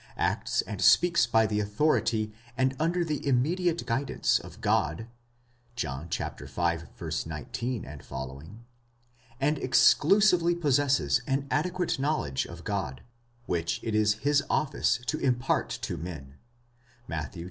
acts 0.17 0.63
and 0.63 0.81
speaks 0.81 1.27
by 1.27 1.45
the 1.45 1.59
authority, 1.59 2.33
and 2.57 2.75
under 2.79 3.05
the 3.05 3.23
immediate 3.23 3.85
guidance 3.85 4.39
of 4.39 4.59
God 4.59 5.05
(John 5.75 6.09
v. 6.09 6.47
19 7.27 7.99
ff.), 7.99 8.43
and 9.39 9.57
exclusively 9.59 10.55
possesses 10.55 11.21
an 11.27 11.45
adequate 11.51 11.99
knowledge 11.99 12.47
of 12.47 12.63
God, 12.63 13.03
which 13.45 13.79
it 13.83 13.93
is 13.93 14.15
his 14.15 14.43
office 14.49 14.99
to 15.05 15.19
impart 15.19 15.69
to 15.83 15.97
men 15.97 16.33
(Matt, 17.07 17.35
xi. 17.35 17.39